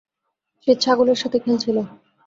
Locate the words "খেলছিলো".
1.39-1.81